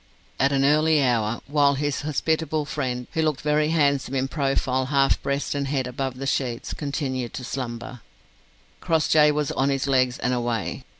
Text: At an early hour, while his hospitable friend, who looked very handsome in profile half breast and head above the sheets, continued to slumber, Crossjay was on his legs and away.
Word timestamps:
At 0.39 0.51
an 0.51 0.65
early 0.65 1.03
hour, 1.03 1.41
while 1.45 1.75
his 1.75 2.01
hospitable 2.01 2.65
friend, 2.65 3.05
who 3.11 3.21
looked 3.21 3.41
very 3.41 3.69
handsome 3.69 4.15
in 4.15 4.27
profile 4.29 4.87
half 4.87 5.21
breast 5.21 5.53
and 5.53 5.67
head 5.67 5.85
above 5.85 6.17
the 6.17 6.25
sheets, 6.25 6.73
continued 6.73 7.35
to 7.35 7.43
slumber, 7.43 8.01
Crossjay 8.79 9.29
was 9.29 9.51
on 9.51 9.69
his 9.69 9.85
legs 9.87 10.17
and 10.17 10.33
away. 10.33 10.85